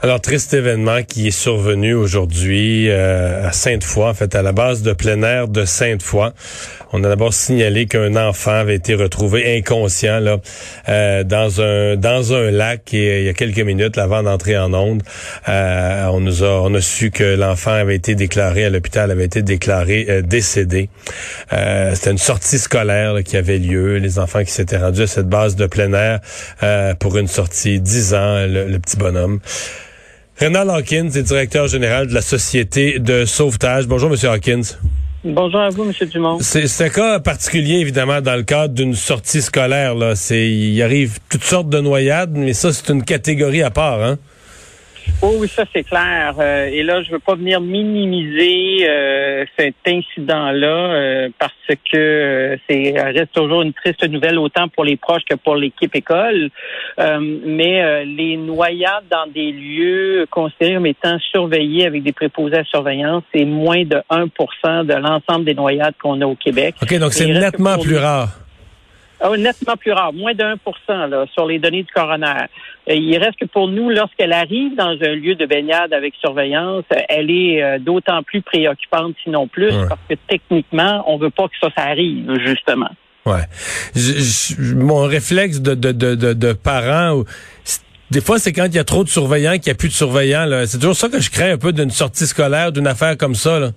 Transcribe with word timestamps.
Alors, 0.00 0.20
triste 0.20 0.54
événement 0.54 1.02
qui 1.02 1.26
est 1.26 1.32
survenu 1.32 1.92
aujourd'hui 1.92 2.88
euh, 2.88 3.48
à 3.48 3.50
Sainte-Foy, 3.50 4.08
en 4.08 4.14
fait, 4.14 4.36
à 4.36 4.42
la 4.42 4.52
base 4.52 4.82
de 4.82 4.92
plein 4.92 5.20
air 5.24 5.48
de 5.48 5.64
Sainte-Foy. 5.64 6.30
On 6.92 7.02
a 7.02 7.08
d'abord 7.08 7.34
signalé 7.34 7.86
qu'un 7.86 8.14
enfant 8.14 8.52
avait 8.52 8.76
été 8.76 8.94
retrouvé 8.94 9.58
inconscient 9.58 10.20
là 10.20 10.36
euh, 10.88 11.24
dans 11.24 11.60
un 11.60 11.96
dans 11.96 12.32
un 12.32 12.50
lac 12.52 12.94
et, 12.94 13.22
il 13.22 13.26
y 13.26 13.28
a 13.28 13.34
quelques 13.34 13.58
minutes 13.58 13.98
avant 13.98 14.22
d'entrer 14.22 14.56
en 14.56 14.72
onde. 14.72 15.02
Euh, 15.48 16.06
on 16.12 16.20
nous 16.20 16.44
a 16.44 16.62
on 16.62 16.72
a 16.74 16.80
su 16.80 17.10
que 17.10 17.34
l'enfant 17.34 17.72
avait 17.72 17.96
été 17.96 18.14
déclaré 18.14 18.66
à 18.66 18.70
l'hôpital, 18.70 19.10
avait 19.10 19.24
été 19.24 19.42
déclaré 19.42 20.22
décédé. 20.22 20.90
C'était 21.50 22.12
une 22.12 22.18
sortie 22.18 22.60
scolaire 22.60 23.16
qui 23.24 23.36
avait 23.36 23.58
lieu. 23.58 23.96
Les 23.96 24.20
enfants 24.20 24.44
qui 24.44 24.52
s'étaient 24.52 24.78
rendus 24.78 25.02
à 25.02 25.06
cette 25.08 25.28
base 25.28 25.56
de 25.56 25.66
plein 25.66 25.92
air 25.92 26.20
pour 27.00 27.18
une 27.18 27.28
sortie, 27.28 27.80
10 27.80 28.14
ans, 28.14 28.46
le 28.46 28.78
petit 28.78 28.96
bonhomme. 28.96 29.40
Renal 30.40 30.70
Hawkins 30.70 31.10
est 31.16 31.22
directeur 31.22 31.66
général 31.66 32.06
de 32.06 32.14
la 32.14 32.20
Société 32.20 33.00
de 33.00 33.24
sauvetage. 33.24 33.88
Bonjour, 33.88 34.08
Monsieur 34.08 34.28
Hawkins. 34.28 34.62
Bonjour 35.24 35.58
à 35.58 35.68
vous, 35.70 35.82
M. 35.82 35.92
Dumont. 36.08 36.38
C'est 36.40 36.80
un 36.80 36.88
cas 36.90 37.18
particulier, 37.18 37.80
évidemment, 37.80 38.20
dans 38.20 38.36
le 38.36 38.44
cadre 38.44 38.72
d'une 38.72 38.94
sortie 38.94 39.42
scolaire. 39.42 39.96
Là. 39.96 40.14
Il 40.30 40.80
arrive 40.80 41.18
toutes 41.28 41.42
sortes 41.42 41.68
de 41.68 41.80
noyades, 41.80 42.36
mais 42.36 42.52
ça, 42.52 42.72
c'est 42.72 42.88
une 42.92 43.02
catégorie 43.02 43.62
à 43.62 43.70
part. 43.70 44.00
Hein? 44.00 44.16
Oh 45.20 45.34
oui, 45.38 45.48
ça 45.48 45.64
c'est 45.74 45.82
clair. 45.82 46.36
Euh, 46.38 46.66
et 46.66 46.84
là, 46.84 47.02
je 47.02 47.10
veux 47.10 47.18
pas 47.18 47.34
venir 47.34 47.60
minimiser 47.60 48.88
euh, 48.88 49.44
cet 49.58 49.74
incident-là 49.84 50.66
euh, 50.66 51.28
parce 51.40 51.52
que 51.92 52.56
c'est 52.68 52.94
reste 52.96 53.32
toujours 53.32 53.62
une 53.62 53.72
triste 53.72 54.08
nouvelle 54.08 54.38
autant 54.38 54.68
pour 54.68 54.84
les 54.84 54.96
proches 54.96 55.24
que 55.28 55.34
pour 55.34 55.56
l'équipe 55.56 55.94
école. 55.94 56.50
mais 56.98 58.04
les 58.04 58.36
noyades 58.36 59.04
dans 59.10 59.26
des 59.26 59.50
lieux 59.50 60.26
considérés 60.30 60.74
comme 60.74 60.86
étant 60.86 61.18
surveillés 61.32 61.86
avec 61.86 62.04
des 62.04 62.12
préposés 62.12 62.58
à 62.58 62.64
surveillance, 62.64 63.24
c'est 63.34 63.44
moins 63.44 63.84
de 63.84 64.00
1% 64.10 64.86
de 64.86 64.94
l'ensemble 64.94 65.44
des 65.44 65.54
noyades 65.54 65.94
qu'on 66.00 66.20
a 66.20 66.26
au 66.26 66.36
Québec. 66.36 66.76
OK, 66.80 66.96
donc 66.98 67.12
c'est 67.12 67.26
nettement 67.26 67.76
plus 67.78 67.96
rare. 67.96 68.47
Ah, 69.20 69.36
nettement 69.36 69.76
plus 69.76 69.92
rare, 69.92 70.12
moins 70.12 70.34
de 70.34 70.44
1 70.44 71.06
là, 71.08 71.26
sur 71.32 71.46
les 71.46 71.58
données 71.58 71.82
du 71.82 71.92
coroner. 71.92 72.46
Euh, 72.88 72.94
il 72.94 73.18
reste 73.18 73.38
que 73.38 73.46
pour 73.46 73.68
nous, 73.68 73.90
lorsqu'elle 73.90 74.32
arrive 74.32 74.76
dans 74.76 74.96
un 75.00 75.14
lieu 75.14 75.34
de 75.34 75.44
baignade 75.44 75.92
avec 75.92 76.14
surveillance, 76.20 76.84
elle 77.08 77.30
est 77.30 77.62
euh, 77.62 77.78
d'autant 77.78 78.22
plus 78.22 78.42
préoccupante, 78.42 79.14
sinon 79.24 79.48
plus, 79.48 79.72
parce 79.88 80.00
que 80.08 80.14
techniquement, 80.28 81.02
on 81.06 81.18
veut 81.18 81.30
pas 81.30 81.48
que 81.48 81.54
ça, 81.60 81.68
ça 81.76 81.84
arrive, 81.84 82.32
justement. 82.44 82.90
Ouais. 83.26 83.44
mon 84.74 85.02
réflexe 85.02 85.60
de, 85.60 85.74
de, 85.74 85.92
de, 85.92 86.14
de, 86.14 86.52
parents, 86.52 87.24
des 88.10 88.20
fois, 88.22 88.38
c'est 88.38 88.52
quand 88.52 88.66
il 88.66 88.74
y 88.74 88.78
a 88.78 88.84
trop 88.84 89.04
de 89.04 89.08
surveillants 89.08 89.58
qu'il 89.58 89.64
n'y 89.66 89.72
a 89.72 89.74
plus 89.74 89.88
de 89.88 89.94
surveillants. 89.94 90.46
C'est 90.66 90.78
toujours 90.78 90.96
ça 90.96 91.08
que 91.08 91.20
je 91.20 91.30
crains 91.30 91.52
un 91.52 91.58
peu 91.58 91.72
d'une 91.72 91.90
sortie 91.90 92.26
scolaire, 92.26 92.72
d'une 92.72 92.86
affaire 92.86 93.18
comme 93.18 93.34
ça. 93.34 93.58
Là. 93.58 93.70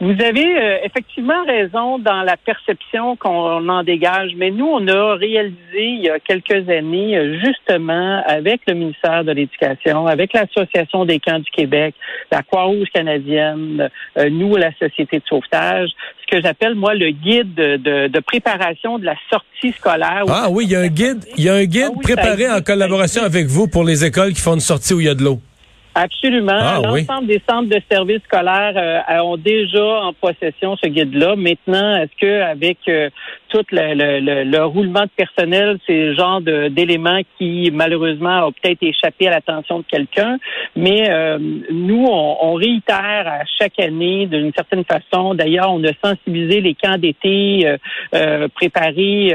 Vous 0.00 0.12
avez 0.12 0.58
euh, 0.58 0.78
effectivement 0.82 1.44
raison 1.46 1.98
dans 1.98 2.22
la 2.22 2.38
perception 2.38 3.16
qu'on 3.16 3.68
en 3.68 3.82
dégage, 3.82 4.30
mais 4.34 4.50
nous, 4.50 4.66
on 4.66 4.88
a 4.88 5.14
réalisé 5.16 5.58
il 5.74 6.00
y 6.04 6.08
a 6.08 6.18
quelques 6.18 6.70
années, 6.70 7.18
euh, 7.18 7.38
justement, 7.44 8.22
avec 8.26 8.62
le 8.66 8.72
ministère 8.72 9.24
de 9.24 9.32
l'Éducation, 9.32 10.06
avec 10.06 10.32
l'Association 10.32 11.04
des 11.04 11.18
camps 11.18 11.38
du 11.38 11.50
Québec, 11.50 11.94
la 12.32 12.42
Croix-Rouge 12.42 12.88
canadienne, 12.94 13.90
euh, 14.16 14.30
nous, 14.30 14.56
la 14.56 14.72
Société 14.78 15.18
de 15.18 15.24
sauvetage, 15.28 15.90
ce 16.22 16.34
que 16.34 16.42
j'appelle, 16.42 16.76
moi, 16.76 16.94
le 16.94 17.10
guide 17.10 17.54
de, 17.54 18.20
préparation 18.20 18.98
de 18.98 19.04
la 19.04 19.16
sortie 19.28 19.72
scolaire. 19.72 20.24
Ah 20.28 20.48
oui, 20.50 20.64
il 20.64 20.70
y 20.70 20.76
a 20.76 20.80
un 20.80 20.88
guide, 20.88 21.26
il 21.36 21.44
y 21.44 21.50
a 21.50 21.54
un 21.54 21.64
guide 21.64 21.90
ah 21.94 22.00
préparé 22.02 22.50
en 22.50 22.62
collaboration 22.62 23.22
avec 23.22 23.48
vous 23.48 23.68
pour 23.68 23.84
les 23.84 24.02
écoles 24.02 24.32
qui 24.32 24.40
font 24.40 24.54
une 24.54 24.60
sortie 24.60 24.94
où 24.94 25.00
il 25.00 25.06
y 25.06 25.10
a 25.10 25.14
de 25.14 25.22
l'eau. 25.22 25.40
Absolument. 25.94 26.52
Ah, 26.52 26.80
L'ensemble 26.84 27.26
des 27.26 27.42
centres 27.48 27.68
de 27.68 27.80
services 27.90 28.22
scolaires 28.24 28.74
euh, 28.76 29.22
ont 29.22 29.36
déjà 29.36 30.02
en 30.02 30.12
possession 30.12 30.76
ce 30.76 30.88
guide-là. 30.88 31.34
Maintenant, 31.34 31.96
est-ce 31.96 32.16
que 32.20 32.42
avec 32.42 32.78
euh, 32.88 33.10
tout 33.48 33.64
le, 33.72 34.64
roulement 34.64 35.02
de 35.02 35.10
personnel, 35.16 35.78
c'est 35.86 35.96
le 35.96 36.14
genre 36.14 36.40
d'éléments 36.40 37.22
qui 37.36 37.70
malheureusement 37.72 38.46
ont 38.46 38.52
peut-être 38.52 38.82
échappé 38.82 39.26
à 39.26 39.30
l'attention 39.30 39.80
de 39.80 39.84
quelqu'un, 39.84 40.38
mais 40.76 41.10
euh, 41.10 41.38
nous, 41.72 42.06
on, 42.06 42.54
réitère 42.54 43.26
à 43.26 43.44
chaque 43.58 43.78
année 43.80 44.26
d'une 44.26 44.52
certaine 44.52 44.84
façon. 44.84 45.34
D'ailleurs, 45.34 45.72
on 45.72 45.82
a 45.84 45.92
sensibilisé 46.04 46.60
les 46.60 46.74
camps 46.74 46.98
d'été, 46.98 47.66
euh, 48.14 48.48
préparé 48.54 49.34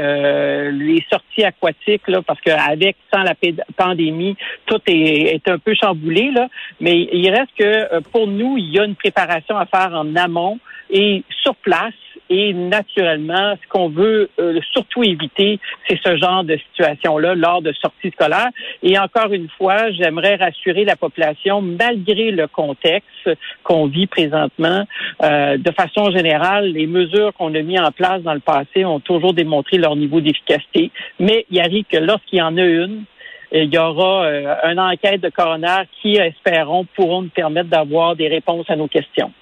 les 0.72 1.04
sorties 1.10 1.44
aquatiques, 1.44 2.06
là, 2.08 2.20
parce 2.22 2.40
qu'avec, 2.40 2.96
sans 3.12 3.22
la 3.22 3.34
pandémie, 3.76 4.36
tout 4.66 4.80
est, 4.86 5.34
est 5.34 5.48
un 5.48 5.58
peu 5.58 5.74
chamboulé. 5.74 6.30
Là. 6.30 6.45
Mais 6.80 7.08
il 7.12 7.30
reste 7.30 7.52
que 7.58 7.64
euh, 7.64 8.00
pour 8.12 8.26
nous, 8.26 8.56
il 8.56 8.70
y 8.70 8.78
a 8.78 8.84
une 8.84 8.96
préparation 8.96 9.56
à 9.56 9.66
faire 9.66 9.92
en 9.92 10.14
amont 10.16 10.58
et 10.90 11.24
sur 11.42 11.54
place. 11.56 11.94
Et 12.28 12.52
naturellement, 12.52 13.54
ce 13.62 13.68
qu'on 13.68 13.88
veut 13.88 14.28
euh, 14.40 14.58
surtout 14.72 15.04
éviter, 15.04 15.60
c'est 15.86 15.98
ce 16.04 16.16
genre 16.16 16.42
de 16.42 16.56
situation-là 16.56 17.36
lors 17.36 17.62
de 17.62 17.72
sorties 17.72 18.10
scolaires. 18.10 18.50
Et 18.82 18.98
encore 18.98 19.32
une 19.32 19.48
fois, 19.56 19.92
j'aimerais 19.92 20.34
rassurer 20.34 20.84
la 20.84 20.96
population, 20.96 21.62
malgré 21.62 22.32
le 22.32 22.48
contexte 22.48 23.30
qu'on 23.62 23.86
vit 23.86 24.08
présentement, 24.08 24.86
euh, 25.22 25.56
de 25.56 25.70
façon 25.70 26.10
générale, 26.10 26.72
les 26.72 26.88
mesures 26.88 27.32
qu'on 27.34 27.54
a 27.54 27.62
mises 27.62 27.80
en 27.80 27.92
place 27.92 28.22
dans 28.22 28.34
le 28.34 28.40
passé 28.40 28.84
ont 28.84 29.00
toujours 29.00 29.32
démontré 29.32 29.78
leur 29.78 29.94
niveau 29.94 30.20
d'efficacité. 30.20 30.90
Mais 31.20 31.46
il 31.50 31.60
arrive 31.60 31.84
que 31.84 31.98
lorsqu'il 31.98 32.40
y 32.40 32.42
en 32.42 32.56
a 32.56 32.64
une, 32.64 33.04
il 33.52 33.72
y 33.72 33.78
aura 33.78 34.26
euh, 34.26 34.54
une 34.64 34.80
enquête 34.80 35.20
de 35.20 35.28
coroner 35.28 35.84
qui, 36.00 36.16
espérons, 36.16 36.86
pourront 36.96 37.22
nous 37.22 37.28
permettre 37.28 37.68
d'avoir 37.68 38.16
des 38.16 38.28
réponses 38.28 38.66
à 38.68 38.76
nos 38.76 38.88
questions. 38.88 39.32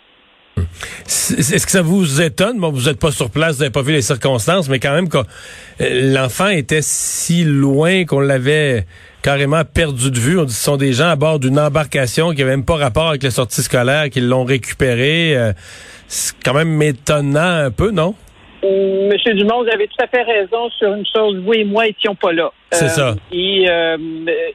Est-ce 1.07 1.65
que 1.65 1.73
ça 1.73 1.83
vous 1.83 2.21
étonne? 2.21 2.61
Bon, 2.61 2.71
vous 2.71 2.89
n'êtes 2.89 3.01
pas 3.01 3.11
sur 3.11 3.31
place, 3.31 3.57
vous 3.57 3.61
n'avez 3.61 3.73
pas 3.73 3.83
vu 3.83 3.93
les 3.93 4.03
circonstances, 4.03 4.69
mais 4.69 4.79
quand 4.79 4.95
même, 4.95 5.09
euh, 5.15 6.13
l'enfant 6.13 6.49
était 6.49 6.83
si 6.83 7.45
loin 7.45 8.05
qu'on 8.05 8.21
l'avait 8.21 8.85
carrément 9.23 9.63
perdu 9.65 10.11
de 10.11 10.19
vue. 10.19 10.39
On 10.39 10.45
dit 10.45 10.53
ce 10.53 10.65
sont 10.65 10.77
des 10.77 10.93
gens 10.93 11.09
à 11.09 11.17
bord 11.17 11.39
d'une 11.39 11.59
embarcation 11.59 12.31
qui 12.31 12.39
n'avaient 12.39 12.51
même 12.51 12.65
pas 12.65 12.77
rapport 12.77 13.09
avec 13.09 13.23
la 13.23 13.31
sortie 13.31 13.63
scolaire, 13.63 14.11
qui 14.11 14.21
l'ont 14.21 14.45
récupéré. 14.45 15.37
Euh, 15.37 15.53
c'est 16.07 16.35
quand 16.45 16.55
même 16.55 16.81
étonnant 16.83 17.65
un 17.65 17.71
peu, 17.71 17.91
non? 17.91 18.15
Monsieur 18.63 19.35
Dumont, 19.35 19.63
vous 19.63 19.71
avez 19.71 19.87
tout 19.89 20.03
à 20.03 20.07
fait 20.07 20.23
raison 20.23 20.71
sur 20.79 20.95
une 20.95 21.05
chose. 21.07 21.43
Vous 21.45 21.53
et 21.53 21.65
moi 21.65 21.87
étions 21.87 22.15
pas 22.15 22.33
là. 22.33 22.51
C'est 22.75 22.89
ça. 22.89 23.11
Euh, 23.11 23.15
et, 23.33 23.67
euh, 23.69 23.97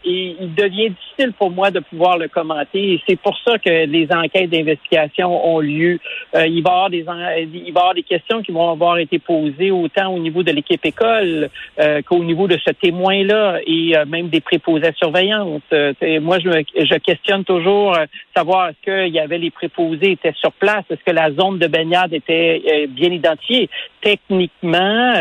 et, 0.03 0.35
il 0.41 0.53
devient 0.55 0.89
difficile 0.89 1.33
pour 1.37 1.51
moi 1.51 1.71
de 1.71 1.79
pouvoir 1.79 2.17
le 2.17 2.27
commenter. 2.27 2.93
Et 2.93 3.01
c'est 3.07 3.19
pour 3.19 3.37
ça 3.45 3.57
que 3.57 3.85
les 3.85 4.07
enquêtes 4.11 4.49
d'investigation 4.49 5.47
ont 5.47 5.59
lieu. 5.59 5.99
Euh, 6.35 6.47
il, 6.47 6.61
va 6.61 6.69
y 6.69 6.73
avoir 6.73 6.89
des, 6.89 7.05
il 7.53 7.73
va 7.73 7.81
avoir 7.81 7.93
des 7.93 8.03
questions 8.03 8.41
qui 8.41 8.51
vont 8.51 8.69
avoir 8.69 8.97
été 8.97 9.19
posées 9.19 9.71
autant 9.71 10.13
au 10.13 10.19
niveau 10.19 10.43
de 10.43 10.51
l'équipe 10.51 10.83
école 10.85 11.49
qu'au 12.07 12.23
niveau 12.23 12.47
de 12.47 12.57
ce 12.57 12.71
témoin-là 12.71 13.59
et 13.65 13.93
même 14.07 14.29
des 14.29 14.41
préposés 14.41 14.87
à 14.87 14.93
surveillance. 14.93 15.61
moi, 16.21 16.39
je, 16.39 16.49
je 16.49 16.97
questionne 16.97 17.43
toujours 17.43 17.97
savoir 18.35 18.69
est-ce 18.69 19.05
qu'il 19.05 19.13
y 19.13 19.19
avait 19.19 19.37
les 19.37 19.51
préposés 19.51 20.11
étaient 20.11 20.33
sur 20.39 20.51
place, 20.53 20.83
est-ce 20.89 21.03
que 21.03 21.11
la 21.11 21.31
zone 21.31 21.57
de 21.59 21.67
baignade 21.67 22.13
était 22.13 22.87
bien 22.89 23.11
identifiée. 23.11 23.69
Techniquement, 24.01 25.13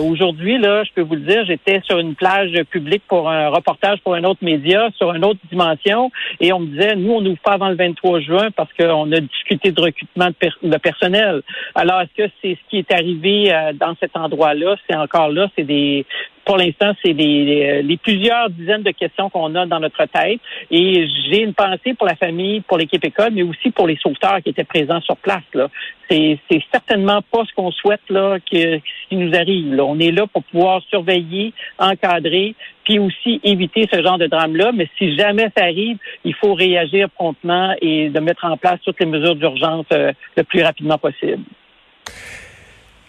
aujourd'hui, 0.00 0.58
là, 0.58 0.84
je 0.84 0.92
peux 0.94 1.02
vous 1.02 1.14
le 1.14 1.20
dire, 1.22 1.44
j'étais 1.46 1.75
sur 1.84 1.98
une 1.98 2.14
plage 2.14 2.52
publique 2.70 3.02
pour 3.08 3.28
un 3.28 3.48
reportage 3.48 3.98
pour 4.00 4.14
un 4.14 4.24
autre 4.24 4.42
média 4.42 4.88
sur 4.96 5.12
une 5.14 5.24
autre 5.24 5.40
dimension 5.50 6.10
et 6.40 6.52
on 6.52 6.60
me 6.60 6.66
disait, 6.66 6.96
nous, 6.96 7.12
on 7.12 7.20
n'ouvre 7.20 7.40
pas 7.40 7.52
avant 7.52 7.68
le 7.68 7.76
23 7.76 8.20
juin 8.20 8.50
parce 8.50 8.72
qu'on 8.72 9.10
a 9.12 9.20
discuté 9.20 9.72
de 9.72 9.80
recrutement 9.80 10.28
de, 10.28 10.76
personnel. 10.78 11.42
Alors, 11.74 12.00
est-ce 12.02 12.24
que 12.24 12.30
c'est 12.42 12.54
ce 12.54 12.70
qui 12.70 12.78
est 12.78 12.92
arrivé 12.92 13.52
euh, 13.52 13.72
dans 13.72 13.94
cet 14.00 14.16
endroit-là? 14.16 14.76
C'est 14.88 14.96
encore 14.96 15.28
là, 15.28 15.48
c'est 15.56 15.64
des 15.64 16.04
pour 16.46 16.56
l'instant, 16.56 16.92
c'est 17.04 17.12
les, 17.12 17.82
les, 17.82 17.96
plusieurs 17.96 18.48
dizaines 18.50 18.84
de 18.84 18.92
questions 18.92 19.28
qu'on 19.28 19.52
a 19.56 19.66
dans 19.66 19.80
notre 19.80 20.04
tête. 20.06 20.40
Et 20.70 21.08
j'ai 21.28 21.42
une 21.42 21.54
pensée 21.54 21.92
pour 21.94 22.06
la 22.06 22.14
famille, 22.14 22.60
pour 22.60 22.78
l'équipe 22.78 23.04
école, 23.04 23.32
mais 23.32 23.42
aussi 23.42 23.72
pour 23.72 23.88
les 23.88 23.96
sauveteurs 23.96 24.40
qui 24.42 24.50
étaient 24.50 24.64
présents 24.64 25.00
sur 25.00 25.16
place. 25.16 25.42
Là. 25.54 25.68
C'est, 26.08 26.38
c'est 26.48 26.62
certainement 26.70 27.20
pas 27.32 27.42
ce 27.48 27.52
qu'on 27.52 27.72
souhaite 27.72 28.08
là, 28.08 28.38
que, 28.38 28.76
qui 29.08 29.16
nous 29.16 29.34
arrive. 29.34 29.74
Là. 29.74 29.84
On 29.84 29.98
est 29.98 30.12
là 30.12 30.28
pour 30.28 30.44
pouvoir 30.44 30.82
surveiller, 30.88 31.52
encadrer, 31.80 32.54
puis 32.84 33.00
aussi 33.00 33.40
éviter 33.42 33.88
ce 33.92 34.00
genre 34.00 34.18
de 34.18 34.28
drame-là. 34.28 34.70
Mais 34.72 34.88
si 34.98 35.16
jamais 35.16 35.50
ça 35.56 35.64
arrive, 35.64 35.98
il 36.24 36.34
faut 36.34 36.54
réagir 36.54 37.10
promptement 37.10 37.74
et 37.82 38.08
de 38.08 38.20
mettre 38.20 38.44
en 38.44 38.56
place 38.56 38.78
toutes 38.84 39.00
les 39.00 39.06
mesures 39.06 39.34
d'urgence 39.34 39.86
euh, 39.92 40.12
le 40.36 40.44
plus 40.44 40.62
rapidement 40.62 40.96
possible 40.96 41.42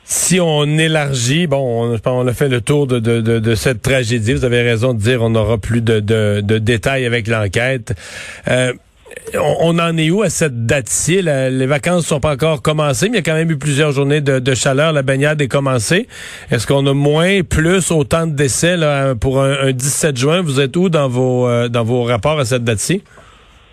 si 0.09 0.39
on 0.39 0.65
élargit, 0.77 1.47
bon, 1.47 1.99
on, 2.05 2.27
a 2.27 2.33
fait 2.33 2.47
le 2.47 2.61
tour 2.61 2.87
de, 2.87 2.97
de, 2.99 3.19
de, 3.19 3.55
cette 3.55 3.81
tragédie. 3.81 4.33
Vous 4.33 4.45
avez 4.45 4.61
raison 4.61 4.93
de 4.93 4.99
dire 4.99 5.21
on 5.21 5.31
n'aura 5.31 5.57
plus 5.57 5.81
de, 5.81 5.99
de, 5.99 6.57
détails 6.59 7.05
avec 7.05 7.27
l'enquête. 7.27 7.93
Euh, 8.47 8.71
on, 9.35 9.77
en 9.79 9.97
est 9.97 10.09
où 10.09 10.21
à 10.21 10.29
cette 10.29 10.65
date-ci? 10.65 11.21
les 11.21 11.65
vacances 11.65 12.05
sont 12.05 12.21
pas 12.21 12.31
encore 12.31 12.61
commencées, 12.61 13.09
mais 13.09 13.17
il 13.17 13.19
y 13.19 13.19
a 13.19 13.23
quand 13.23 13.33
même 13.33 13.51
eu 13.51 13.57
plusieurs 13.57 13.91
journées 13.91 14.21
de, 14.21 14.55
chaleur. 14.55 14.93
La 14.93 15.01
baignade 15.01 15.41
est 15.41 15.49
commencée. 15.49 16.07
Est-ce 16.51 16.65
qu'on 16.65 16.85
a 16.87 16.93
moins, 16.93 17.41
plus, 17.43 17.91
autant 17.91 18.27
de 18.27 18.33
décès 18.33 18.77
là, 18.77 19.13
pour 19.13 19.41
un, 19.41 19.73
17 19.73 20.15
juin? 20.15 20.41
Vous 20.41 20.61
êtes 20.61 20.77
où 20.77 20.87
dans 20.87 21.09
vos, 21.09 21.49
euh, 21.49 21.67
dans 21.67 21.83
vos 21.83 22.03
rapports 22.03 22.39
à 22.39 22.45
cette 22.45 22.63
date-ci? 22.63 23.03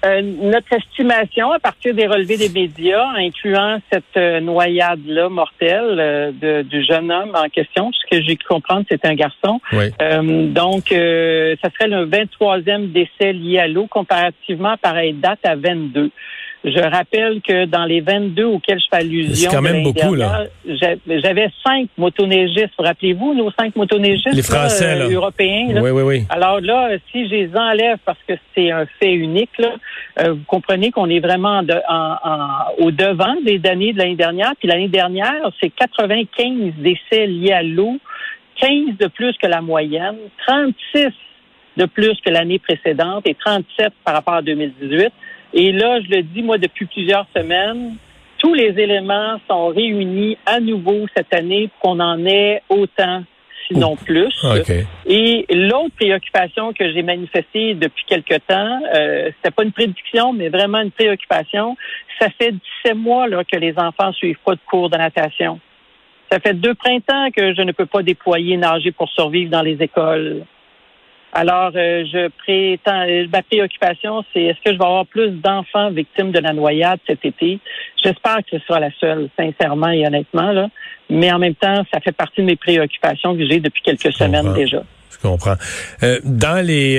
Euh, 0.04 0.20
notre 0.22 0.72
estimation, 0.72 1.52
à 1.52 1.58
partir 1.58 1.94
des 1.94 2.06
relevés 2.06 2.36
des 2.36 2.50
médias, 2.50 3.08
incluant 3.16 3.78
cette 3.90 4.04
euh, 4.16 4.40
noyade-là 4.40 5.30
mortelle 5.30 5.96
euh, 5.98 6.62
du 6.62 6.84
jeune 6.84 7.10
homme 7.10 7.32
en 7.34 7.48
question, 7.48 7.90
ce 7.92 8.10
que 8.10 8.22
j'ai 8.22 8.36
pu 8.36 8.44
comprendre, 8.46 8.84
c'est 8.90 9.04
un 9.06 9.14
garçon. 9.14 9.60
donc, 9.72 10.84
ça 10.88 11.70
serait 11.70 11.88
le 11.88 12.06
23e 12.06 12.92
décès 12.92 13.32
lié 13.32 13.60
à 13.60 13.68
l'eau, 13.68 13.86
comparativement 13.86 14.70
à 14.70 14.76
pareille 14.76 15.14
date 15.14 15.40
à 15.44 15.56
22. 15.56 16.10
Je 16.64 16.80
rappelle 16.80 17.42
que 17.42 17.66
dans 17.66 17.84
les 17.84 18.00
22 18.00 18.44
auxquels 18.44 18.80
je 18.80 18.86
fais 18.90 19.02
allusion, 19.02 19.50
quand 19.50 19.60
même 19.60 19.82
beaucoup, 19.82 20.14
là. 20.14 20.44
J'avais 20.66 21.50
cinq 21.62 21.90
motoneigistes. 21.98 22.72
Rappelez-vous, 22.78 23.34
nos 23.34 23.50
cinq 23.50 23.76
motoneigistes 23.76 24.32
les 24.32 24.42
Français, 24.42 24.98
européens. 25.12 25.82
Oui, 25.82 25.90
oui, 25.90 26.02
oui. 26.02 26.26
Alors 26.30 26.60
là, 26.62 26.96
si 27.12 27.28
je 27.28 27.34
les 27.34 27.50
enlève 27.54 27.98
parce 28.06 28.18
que 28.26 28.32
c'est 28.54 28.70
un 28.70 28.86
fait 28.98 29.12
unique, 29.12 29.50
là, 29.58 29.74
euh, 30.20 30.32
vous 30.32 30.44
comprenez 30.46 30.90
qu'on 30.90 31.10
est 31.10 31.20
vraiment 31.20 31.62
de, 31.62 31.74
en, 31.86 32.16
au 32.78 32.90
devant 32.90 33.34
des 33.44 33.60
années 33.68 33.92
de 33.92 33.98
l'année 33.98 34.16
dernière. 34.16 34.52
Puis 34.58 34.66
l'année 34.66 34.88
dernière, 34.88 35.50
c'est 35.60 35.68
95 35.68 36.72
décès 36.78 37.26
liés 37.26 37.52
à 37.52 37.62
l'eau, 37.62 37.98
15 38.60 38.96
de 38.98 39.08
plus 39.08 39.36
que 39.36 39.46
la 39.46 39.60
moyenne, 39.60 40.16
36 40.46 41.08
de 41.76 41.84
plus 41.84 42.18
que 42.24 42.30
l'année 42.30 42.58
précédente 42.58 43.26
et 43.26 43.34
37 43.34 43.92
par 44.02 44.14
rapport 44.14 44.34
à 44.34 44.42
2018. 44.42 45.12
Et 45.54 45.70
là, 45.70 46.00
je 46.00 46.10
le 46.10 46.22
dis, 46.22 46.42
moi, 46.42 46.58
depuis 46.58 46.86
plusieurs 46.86 47.26
semaines, 47.34 47.96
tous 48.38 48.54
les 48.54 48.78
éléments 48.78 49.40
sont 49.48 49.68
réunis 49.68 50.36
à 50.44 50.58
nouveau 50.58 51.06
cette 51.16 51.32
année 51.32 51.68
pour 51.68 51.92
qu'on 51.92 52.00
en 52.00 52.26
ait 52.26 52.60
autant, 52.68 53.22
sinon 53.68 53.94
plus. 53.96 54.34
Et 55.06 55.46
l'autre 55.48 55.94
préoccupation 55.96 56.72
que 56.72 56.92
j'ai 56.92 57.02
manifestée 57.02 57.74
depuis 57.74 58.04
quelque 58.06 58.34
temps, 58.34 58.80
euh, 58.94 59.30
c'était 59.36 59.52
pas 59.52 59.62
une 59.62 59.72
prédiction, 59.72 60.32
mais 60.32 60.48
vraiment 60.48 60.80
une 60.80 60.90
préoccupation. 60.90 61.76
Ça 62.20 62.28
fait 62.36 62.52
17 62.84 62.96
mois 62.96 63.28
là, 63.28 63.44
que 63.44 63.56
les 63.56 63.78
enfants 63.78 64.12
suivent 64.12 64.38
pas 64.44 64.56
de 64.56 64.60
cours 64.68 64.90
de 64.90 64.98
natation. 64.98 65.60
Ça 66.32 66.40
fait 66.40 66.54
deux 66.54 66.74
printemps 66.74 67.30
que 67.30 67.54
je 67.54 67.62
ne 67.62 67.70
peux 67.70 67.86
pas 67.86 68.02
déployer 68.02 68.56
nager 68.56 68.90
pour 68.90 69.08
survivre 69.10 69.50
dans 69.50 69.62
les 69.62 69.80
écoles. 69.80 70.44
Alors, 71.36 71.72
euh, 71.74 72.04
je 72.04 72.28
prétends, 72.38 73.06
euh, 73.08 73.26
ma 73.32 73.42
préoccupation, 73.42 74.24
c'est 74.32 74.42
est-ce 74.42 74.58
que 74.64 74.72
je 74.72 74.78
vais 74.78 74.84
avoir 74.84 75.04
plus 75.04 75.30
d'enfants 75.32 75.90
victimes 75.90 76.30
de 76.30 76.38
la 76.38 76.52
noyade 76.52 77.00
cet 77.08 77.24
été? 77.24 77.58
J'espère 78.02 78.36
que 78.36 78.56
ce 78.56 78.58
sera 78.60 78.78
la 78.78 78.90
seule, 79.00 79.28
sincèrement 79.36 79.90
et 79.90 80.06
honnêtement, 80.06 80.52
là. 80.52 80.68
Mais 81.10 81.32
en 81.32 81.40
même 81.40 81.56
temps, 81.56 81.84
ça 81.92 82.00
fait 82.00 82.12
partie 82.12 82.40
de 82.40 82.46
mes 82.46 82.56
préoccupations 82.56 83.36
que 83.36 83.44
j'ai 83.48 83.58
depuis 83.58 83.82
quelques 83.82 84.12
semaines 84.12 84.52
déjà. 84.54 84.84
Je 85.10 85.18
comprends. 85.18 85.56
Euh, 86.04 86.20
dans 86.24 86.64
les 86.64 86.98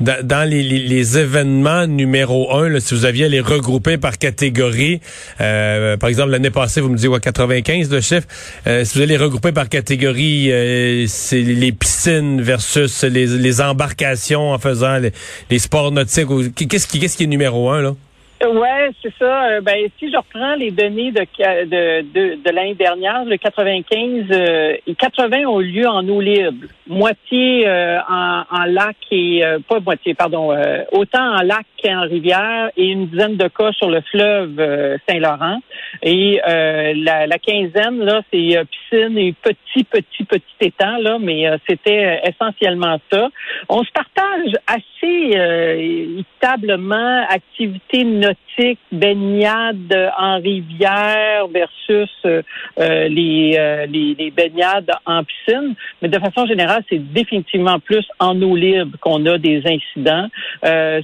dans, 0.00 0.48
les, 0.48 0.62
les, 0.62 1.18
événements 1.18 1.86
numéro 1.86 2.52
un, 2.54 2.68
là, 2.68 2.80
si 2.80 2.94
vous 2.94 3.04
aviez 3.04 3.28
les 3.28 3.40
regrouper 3.40 3.98
par 3.98 4.18
catégorie, 4.18 5.00
euh, 5.40 5.96
par 5.96 6.08
exemple 6.08 6.30
l'année 6.30 6.50
passée, 6.50 6.80
vous 6.80 6.88
me 6.88 6.96
dites 6.96 7.08
ouais, 7.08 7.20
95 7.20 7.88
de 7.88 8.00
chiffre, 8.00 8.26
euh, 8.66 8.84
si 8.84 8.96
vous 8.96 9.04
allez 9.04 9.18
les 9.18 9.22
regrouper 9.22 9.52
par 9.52 9.68
catégorie, 9.68 10.50
euh, 10.50 11.04
c'est 11.06 11.42
les 11.42 11.72
piscines 11.72 12.40
versus 12.40 13.04
les, 13.04 13.26
les 13.26 13.60
embarcations 13.60 14.52
en 14.52 14.58
faisant 14.58 14.98
les, 14.98 15.12
les 15.50 15.58
sports 15.58 15.92
nautiques. 15.92 16.28
Qu'est-ce 16.54 16.86
qui, 16.86 16.98
qu'est-ce 16.98 17.16
qui 17.16 17.24
est 17.24 17.28
numéro 17.28 17.70
un 17.70 17.82
là? 17.82 17.94
Ouais, 18.42 18.90
c'est 19.02 19.12
ça. 19.18 19.50
Euh, 19.50 19.60
ben, 19.60 19.76
si 19.98 20.10
je 20.10 20.16
reprends 20.16 20.54
les 20.54 20.70
données 20.70 21.12
de, 21.12 21.20
de, 21.20 22.00
de, 22.00 22.42
de 22.42 22.50
l'année 22.50 22.74
dernière, 22.74 23.24
le 23.26 23.36
95, 23.36 24.24
euh, 24.30 24.76
80 24.98 25.44
ont 25.46 25.58
lieu 25.58 25.86
en 25.86 26.08
eau 26.08 26.22
libre, 26.22 26.66
moitié 26.90 27.66
euh, 27.66 27.98
en, 28.08 28.42
en, 28.50 28.64
lac 28.64 28.96
et 29.10 29.44
euh, 29.44 29.58
pas 29.66 29.80
moitié, 29.80 30.14
pardon, 30.14 30.54
autant 30.92 31.36
en 31.36 31.42
lac 31.42 31.64
qu'en 31.82 32.02
rivière 32.02 32.70
et 32.76 32.88
une 32.88 33.06
dizaine 33.06 33.36
de 33.36 33.48
cas 33.48 33.72
sur 33.72 33.88
le 33.88 34.00
fleuve 34.02 34.98
Saint-Laurent. 35.08 35.60
Et 36.02 36.40
la, 36.44 37.26
la, 37.26 37.38
quinzaine 37.38 38.00
là, 38.00 38.22
c'est 38.32 38.58
piscine 38.70 39.16
et 39.16 39.32
petit, 39.32 39.84
petit, 39.84 40.24
petit 40.24 40.44
étang 40.60 40.98
là, 40.98 41.18
mais 41.20 41.46
c'était 41.68 42.20
essentiellement 42.28 42.98
ça. 43.10 43.28
On 43.68 43.82
se 43.84 43.90
partage 43.92 44.52
assez 44.66 46.18
équitablement 46.40 47.24
activités 47.28 48.04
nautique, 48.04 48.78
baignade 48.92 50.12
en 50.18 50.38
rivière 50.38 51.46
versus 51.48 52.10
euh, 52.24 52.42
euh, 52.78 53.08
les, 53.08 53.56
euh, 53.58 53.86
les, 53.86 54.14
les, 54.14 54.30
baignades 54.30 54.90
en 55.06 55.22
piscine. 55.24 55.74
Mais 56.00 56.08
de 56.08 56.18
façon 56.18 56.46
générale, 56.46 56.79
c'est 56.88 57.12
définitivement 57.12 57.78
plus 57.78 58.06
en 58.18 58.40
eau 58.42 58.56
libre 58.56 58.96
qu'on 59.00 59.24
a 59.26 59.38
des 59.38 59.62
incidents. 59.66 60.28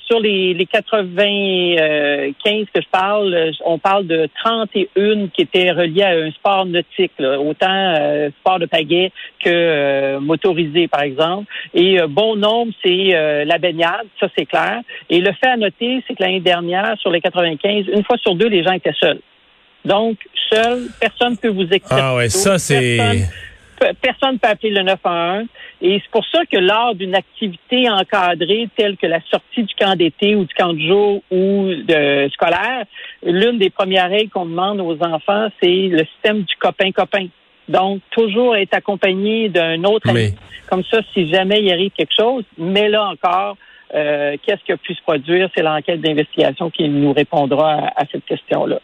sur 0.07 0.21
les, 0.21 0.55
les 0.55 0.67
95 0.67 2.67
que 2.75 2.81
je 2.81 2.89
parle, 2.91 3.53
on 3.65 3.79
parle 3.79 4.07
de 4.07 4.29
31 4.45 5.29
qui 5.29 5.43
étaient 5.43 5.71
reliées 5.71 6.03
à 6.03 6.11
un 6.11 6.31
sport 6.31 6.67
nautique, 6.67 7.13
autant 7.21 7.95
sport 8.41 8.59
de 8.59 8.67
pagaie 8.67 9.13
que 9.43 10.19
motorisé, 10.19 10.89
par 10.89 11.03
exemple. 11.03 11.51
Et 11.75 11.99
bon 12.09 12.37
nombre, 12.37 12.73
c'est 12.85 13.45
la 13.45 13.59
baignade, 13.59 14.07
ça 14.21 14.29
c'est 14.37 14.47
clair. 14.47 14.81
Et 15.11 15.21
le 15.21 15.33
fait 15.33 15.49
à 15.49 15.57
noter, 15.57 16.03
c'est 16.07 16.15
que 16.15 16.23
l'année 16.23 16.41
dernière, 16.41 16.97
sur 17.01 17.11
les 17.11 17.21
95, 17.21 17.87
une 17.93 18.05
fois 18.05 18.17
sur 18.19 18.35
deux, 18.35 18.49
les 18.49 18.65
gens 18.65 18.73
étaient 18.73 18.95
seuls. 18.99 19.21
Donc, 19.85 20.19
seul, 20.51 20.89
personne 21.01 21.33
ne 21.33 21.37
peut 21.37 21.49
vous 21.49 21.63
expliquer. 21.63 22.03
Ah 22.03 22.17
ouais, 22.17 22.29
ça 22.29 22.59
c'est... 22.59 22.99
Personne 24.01 24.35
ne 24.35 24.39
peut 24.39 24.49
appeler 24.49 24.71
le 24.71 24.83
911. 24.83 25.47
Et 25.83 26.01
c'est 26.03 26.11
pour 26.11 26.25
ça 26.33 26.41
que 26.51 26.57
lors 26.57 26.95
d'une 26.95 27.15
activité 27.15 27.89
encadrée 27.91 28.69
telle 28.77 28.97
que 28.97 29.07
la 29.07 29.21
sortie 29.31 29.63
du 29.63 29.75
camp 29.75 29.95
d'été 29.97 30.35
ou 30.35 30.45
du 30.45 30.55
camp 30.55 30.73
de 30.73 30.81
jour 30.81 31.23
ou 31.31 31.67
de 31.87 32.29
scolaire, 32.33 32.85
l'une 33.23 33.59
des 33.59 33.71
premières 33.71 34.09
règles 34.09 34.31
qu'on 34.31 34.47
demande 34.47 34.81
aux 34.81 34.97
enfants, 35.03 35.49
c'est 35.61 35.89
le 35.89 36.05
système 36.15 36.43
du 36.43 36.55
copain-copain. 36.57 37.27
Donc, 37.69 38.01
toujours 38.11 38.57
être 38.57 38.75
accompagné 38.75 39.49
d'un 39.49 39.83
autre 39.85 40.09
ami. 40.09 40.35
Comme 40.69 40.85
ça, 40.85 41.01
si 41.13 41.29
jamais 41.29 41.61
il 41.61 41.71
arrive 41.73 41.91
quelque 41.91 42.15
chose, 42.17 42.45
mais 42.59 42.89
là 42.89 43.09
encore, 43.09 43.57
euh, 43.95 44.37
qu'est-ce 44.45 44.65
qui 44.65 44.73
a 44.73 44.77
pu 44.77 44.95
se 44.95 45.03
produire? 45.03 45.49
C'est 45.55 45.63
l'enquête 45.63 46.01
d'investigation 46.01 46.71
qui 46.71 46.89
nous 46.89 47.13
répondra 47.13 47.93
à, 47.97 48.05
cette 48.11 48.25
question-là. 48.25 48.81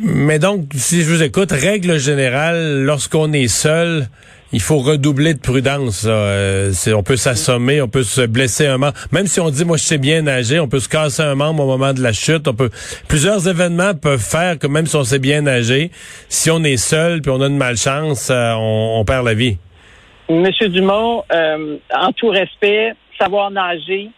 Mais 0.00 0.38
donc, 0.38 0.66
si 0.74 1.02
je 1.02 1.10
vous 1.10 1.22
écoute, 1.22 1.50
règle 1.50 1.98
générale, 1.98 2.82
lorsqu'on 2.82 3.32
est 3.32 3.48
seul, 3.48 4.06
il 4.54 4.60
faut 4.60 4.78
redoubler 4.78 5.34
de 5.34 5.40
prudence. 5.40 6.06
Euh, 6.08 6.72
on 6.94 7.02
peut 7.02 7.16
s'assommer, 7.16 7.82
on 7.82 7.88
peut 7.88 8.04
se 8.04 8.20
blesser 8.20 8.68
un 8.68 8.78
membre. 8.78 8.94
Même 9.10 9.26
si 9.26 9.40
on 9.40 9.50
dit, 9.50 9.64
moi, 9.64 9.76
je 9.76 9.82
sais 9.82 9.98
bien 9.98 10.22
nager, 10.22 10.60
on 10.60 10.68
peut 10.68 10.78
se 10.78 10.88
casser 10.88 11.22
un 11.22 11.34
membre 11.34 11.64
au 11.64 11.66
moment 11.66 11.92
de 11.92 12.00
la 12.00 12.12
chute. 12.12 12.48
Plusieurs 13.08 13.48
événements 13.48 13.94
peuvent 13.94 14.22
faire 14.22 14.60
que 14.60 14.68
même 14.68 14.86
si 14.86 14.94
on 14.94 15.02
sait 15.02 15.18
bien 15.18 15.40
nager, 15.40 15.90
si 16.28 16.52
on 16.52 16.62
est 16.62 16.76
seul 16.76 17.20
puis 17.20 17.32
on 17.32 17.40
a 17.40 17.48
une 17.48 17.56
malchance, 17.56 18.30
euh, 18.30 18.54
on, 18.56 19.04
perd 19.04 19.26
la 19.26 19.34
vie. 19.34 19.58
Monsieur 20.30 20.68
Dumont, 20.68 21.24
en 21.92 22.12
tout 22.12 22.28
respect, 22.28 22.94
savoir 23.18 23.50
nager, 23.50 24.08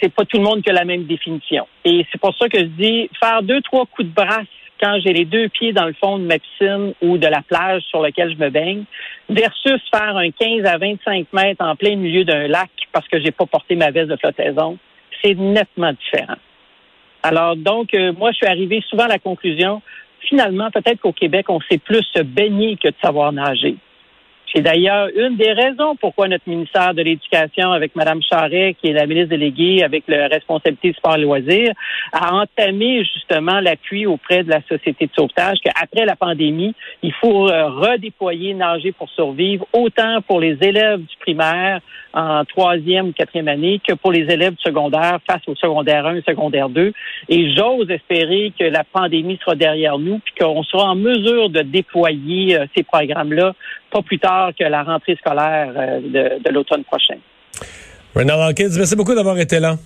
c'est 0.00 0.12
pas 0.12 0.24
tout 0.24 0.38
le 0.38 0.42
monde 0.42 0.62
qui 0.62 0.70
a 0.70 0.72
la 0.72 0.84
même 0.84 1.04
définition. 1.04 1.68
Et 1.84 2.04
c'est 2.10 2.20
pour 2.20 2.36
ça 2.36 2.48
que 2.48 2.58
je 2.58 2.64
dis 2.64 3.08
faire 3.20 3.42
deux, 3.44 3.62
trois 3.62 3.86
coups 3.86 4.08
de 4.08 4.12
brasse 4.12 4.46
quand 4.80 4.98
j'ai 5.04 5.12
les 5.12 5.24
deux 5.24 5.48
pieds 5.48 5.72
dans 5.72 5.86
le 5.86 5.94
fond 5.94 6.18
de 6.18 6.24
ma 6.24 6.38
piscine 6.38 6.92
ou 7.02 7.18
de 7.18 7.26
la 7.26 7.42
plage 7.42 7.82
sur 7.82 8.00
laquelle 8.00 8.32
je 8.32 8.38
me 8.42 8.50
baigne, 8.50 8.84
versus 9.28 9.80
faire 9.90 10.16
un 10.16 10.30
15 10.30 10.64
à 10.66 10.78
25 10.78 11.26
mètres 11.32 11.64
en 11.64 11.76
plein 11.76 11.96
milieu 11.96 12.24
d'un 12.24 12.46
lac 12.48 12.70
parce 12.92 13.08
que 13.08 13.20
j'ai 13.20 13.30
pas 13.30 13.46
porté 13.46 13.76
ma 13.76 13.90
veste 13.90 14.08
de 14.08 14.16
flottaison, 14.16 14.78
c'est 15.22 15.34
nettement 15.34 15.92
différent. 15.92 16.38
Alors 17.22 17.56
donc, 17.56 17.94
euh, 17.94 18.12
moi, 18.12 18.30
je 18.32 18.36
suis 18.36 18.46
arrivé 18.46 18.82
souvent 18.88 19.04
à 19.04 19.08
la 19.08 19.18
conclusion, 19.18 19.82
finalement, 20.20 20.70
peut-être 20.70 21.00
qu'au 21.00 21.12
Québec, 21.12 21.46
on 21.48 21.60
sait 21.70 21.78
plus 21.78 22.04
se 22.14 22.22
baigner 22.22 22.76
que 22.76 22.88
de 22.88 22.94
savoir 23.02 23.32
nager. 23.32 23.76
C'est 24.54 24.62
d'ailleurs 24.62 25.08
une 25.14 25.36
des 25.36 25.52
raisons 25.52 25.96
pourquoi 25.96 26.28
notre 26.28 26.48
ministère 26.48 26.94
de 26.94 27.02
l'Éducation, 27.02 27.72
avec 27.72 27.94
Mme 27.96 28.22
Charret, 28.22 28.76
qui 28.80 28.88
est 28.88 28.92
la 28.92 29.06
ministre 29.06 29.30
déléguée 29.30 29.82
avec 29.82 30.04
la 30.08 30.28
responsabilité 30.28 30.92
sport 30.92 31.18
loisirs, 31.18 31.72
a 32.12 32.34
entamé 32.34 33.04
justement 33.04 33.60
l'appui 33.60 34.06
auprès 34.06 34.44
de 34.44 34.50
la 34.50 34.62
société 34.62 35.06
de 35.06 35.12
sauvetage 35.14 35.58
qu'après 35.62 36.04
la 36.04 36.16
pandémie, 36.16 36.74
il 37.02 37.12
faut 37.12 37.48
euh, 37.48 37.68
redéployer 37.68 38.54
Nager 38.54 38.92
pour 38.92 39.10
survivre, 39.10 39.66
autant 39.72 40.22
pour 40.22 40.40
les 40.40 40.56
élèves 40.62 41.00
du 41.00 41.16
primaire 41.20 41.80
en 42.14 42.44
troisième 42.46 43.08
ou 43.08 43.12
quatrième 43.12 43.48
année 43.48 43.80
que 43.86 43.92
pour 43.92 44.10
les 44.10 44.22
élèves 44.32 44.54
du 44.54 44.62
secondaire 44.62 45.18
face 45.28 45.42
au 45.46 45.54
secondaire 45.54 46.06
1 46.06 46.16
et 46.16 46.22
secondaire 46.22 46.70
2. 46.70 46.92
Et 47.28 47.54
j'ose 47.54 47.90
espérer 47.90 48.52
que 48.58 48.64
la 48.64 48.84
pandémie 48.84 49.38
sera 49.44 49.54
derrière 49.54 49.98
nous 49.98 50.20
qu'on 50.38 50.62
sera 50.62 50.90
en 50.90 50.94
mesure 50.94 51.50
de 51.50 51.62
déployer 51.62 52.56
euh, 52.56 52.66
ces 52.76 52.82
programmes-là 52.82 53.54
pas 53.90 54.02
plus 54.02 54.18
tard 54.18 54.50
que 54.58 54.64
la 54.64 54.82
rentrée 54.82 55.16
scolaire 55.16 55.72
euh, 55.76 56.38
de, 56.44 56.50
l'automne 56.50 56.84
prochain. 56.84 57.16
Renald 58.14 58.40
Hawkins, 58.40 58.70
merci 58.76 58.96
beaucoup 58.96 59.14
d'avoir 59.14 59.38
été 59.38 59.60
là. 59.60 59.76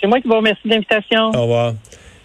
C'est 0.00 0.06
moi 0.06 0.20
qui 0.20 0.28
vous 0.28 0.36
remercie 0.36 0.60
de 0.64 0.70
l'invitation. 0.70 1.28
Au 1.28 1.42
revoir. 1.42 1.74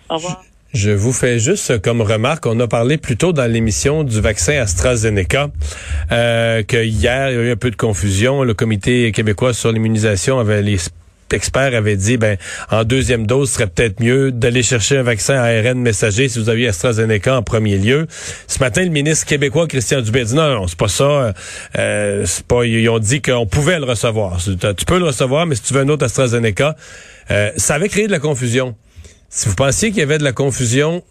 Au 0.10 0.16
revoir. 0.16 0.42
Je 0.74 0.92
vous 0.92 1.14
fais 1.14 1.40
juste 1.40 1.82
comme 1.82 2.02
remarque, 2.02 2.46
on 2.46 2.60
a 2.60 2.68
parlé 2.68 3.00
plus 3.00 3.18
tôt 3.18 3.34
dans 3.34 3.52
l'émission 3.52 4.04
du 4.04 4.22
vaccin 4.22 4.62
AstraZeneca, 4.62 5.48
euh, 6.12 6.62
que 6.62 6.84
hier, 6.84 7.32
il 7.32 7.36
y 7.36 7.40
a 7.40 7.42
eu 7.42 7.52
un 7.52 7.56
peu 7.56 7.72
de 7.72 7.76
confusion. 7.76 8.44
Le 8.44 8.54
comité 8.54 9.12
québécois 9.12 9.54
sur 9.54 9.72
l'immunisation 9.72 10.38
avait 10.38 10.62
les 10.62 10.78
experts 11.34 11.74
avaient 11.76 11.96
dit, 11.96 12.18
ben, 12.18 12.38
en 12.70 12.84
deuxième 12.84 13.28
dose, 13.28 13.50
ce 13.50 13.56
serait 13.56 13.68
peut-être 13.68 14.00
mieux 14.00 14.32
d'aller 14.32 14.64
chercher 14.64 14.98
un 14.98 15.04
vaccin 15.04 15.36
ARN 15.36 15.80
messager 15.80 16.30
si 16.30 16.40
vous 16.40 16.50
aviez 16.50 16.68
AstraZeneca 16.68 17.38
en 17.38 17.44
premier 17.44 17.78
lieu. 17.78 18.08
Ce 18.48 18.60
matin, 18.60 18.84
le 18.84 18.90
ministre 18.90 19.26
québécois, 19.26 19.68
Christian 19.68 20.02
Dubé, 20.02 20.24
dit 20.26 20.36
non, 20.36 20.54
non, 20.56 20.68
c'est 20.68 20.78
pas 20.78 20.88
ça. 20.88 21.34
Euh, 21.78 22.24
c'est 22.26 22.46
pas, 22.46 22.66
ils 22.66 22.90
ont 22.90 23.00
dit 23.00 23.22
qu'on 23.22 23.46
pouvait 23.46 23.80
le 23.80 23.86
recevoir. 23.86 24.40
Tu 24.42 24.86
peux 24.86 25.00
le 25.00 25.06
recevoir, 25.06 25.46
mais 25.46 25.56
si 25.56 25.64
tu 25.64 25.74
veux 25.74 25.82
un 25.82 25.90
autre 25.90 26.06
AstraZeneca, 26.06 26.76
euh, 27.32 27.52
ça 27.58 27.76
avait 27.76 27.90
créé 27.90 28.08
de 28.08 28.12
la 28.12 28.20
confusion. 28.20 28.76
Si 29.30 29.48
vous 29.48 29.56
pensiez 29.56 29.90
qu'il 29.90 30.00
y 30.00 30.04
avait 30.04 30.18
de 30.18 30.24
la 30.24 30.32
confusion 30.34 31.04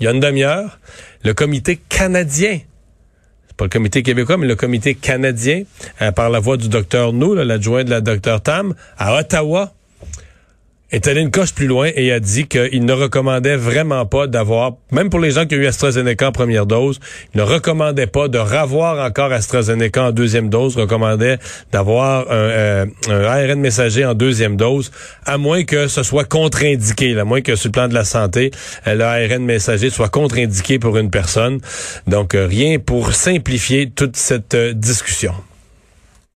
il 0.00 0.04
y 0.04 0.08
a 0.08 0.12
une 0.12 0.20
demi-heure, 0.20 0.78
le 1.24 1.32
comité 1.34 1.76
canadien 1.88 2.60
pas 3.56 3.64
le 3.64 3.70
comité 3.70 4.02
québécois, 4.02 4.36
mais 4.36 4.46
le 4.46 4.56
comité 4.56 4.94
canadien, 4.94 5.62
euh, 6.02 6.12
par 6.12 6.30
la 6.30 6.38
voix 6.38 6.56
du 6.56 6.68
docteur 6.68 7.12
Nou, 7.12 7.34
l'adjoint 7.34 7.84
de 7.84 7.90
la 7.90 8.00
docteur 8.00 8.40
Tam, 8.40 8.74
à 8.98 9.18
Ottawa, 9.18 9.72
est 10.92 11.08
allé 11.08 11.20
une 11.20 11.30
coche 11.30 11.52
plus 11.52 11.66
loin 11.66 11.90
et 11.94 12.12
a 12.12 12.20
dit 12.20 12.46
qu'il 12.46 12.84
ne 12.84 12.92
recommandait 12.92 13.56
vraiment 13.56 14.06
pas 14.06 14.26
d'avoir, 14.26 14.74
même 14.92 15.10
pour 15.10 15.18
les 15.18 15.32
gens 15.32 15.46
qui 15.46 15.56
ont 15.56 15.58
eu 15.58 15.66
AstraZeneca 15.66 16.28
en 16.28 16.32
première 16.32 16.66
dose, 16.66 17.00
il 17.34 17.38
ne 17.38 17.42
recommandait 17.42 18.06
pas 18.06 18.28
de 18.28 18.38
ravoir 18.38 19.04
encore 19.04 19.32
AstraZeneca 19.32 20.04
en 20.04 20.12
deuxième 20.12 20.48
dose, 20.48 20.76
recommandait 20.76 21.38
d'avoir 21.72 22.30
un, 22.30 22.34
euh, 22.34 22.86
un, 23.08 23.24
ARN 23.24 23.60
messager 23.60 24.04
en 24.04 24.14
deuxième 24.14 24.56
dose, 24.56 24.92
à 25.24 25.38
moins 25.38 25.64
que 25.64 25.88
ce 25.88 26.02
soit 26.02 26.24
contre-indiqué, 26.24 27.18
à 27.18 27.24
moins 27.24 27.40
que 27.40 27.56
sur 27.56 27.68
le 27.68 27.72
plan 27.72 27.88
de 27.88 27.94
la 27.94 28.04
santé, 28.04 28.52
euh, 28.86 28.94
le 28.94 29.04
ARN 29.04 29.44
messager 29.44 29.90
soit 29.90 30.08
contre-indiqué 30.08 30.78
pour 30.78 30.96
une 30.98 31.10
personne. 31.10 31.60
Donc, 32.06 32.34
euh, 32.34 32.46
rien 32.46 32.78
pour 32.78 33.12
simplifier 33.12 33.90
toute 33.90 34.16
cette 34.16 34.54
discussion. 34.54 35.34